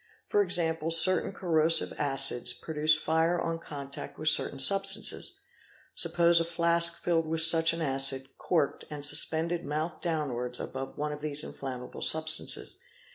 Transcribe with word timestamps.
For 0.25 0.41
example, 0.41 0.89
certain 0.89 1.31
corrosive 1.31 1.93
acids 1.95 2.53
produce 2.53 2.95
fire 2.95 3.39
on 3.39 3.59
contact 3.59 4.17
with 4.17 4.29
certain 4.29 4.57
substances; 4.57 5.33
suppose 5.93 6.39
a 6.39 6.43
flask 6.43 6.95
filled 6.95 7.27
with 7.27 7.41
such 7.43 7.71
an 7.71 7.83
acid, 7.83 8.35
corked, 8.39 8.83
and 8.89 9.05
suspended 9.05 9.63
mouth 9.63 10.01
downwards 10.01 10.59
above 10.59 10.97
one 10.97 11.11
of 11.11 11.21
these 11.21 11.43
inflammable 11.43 12.01
substances. 12.01 12.79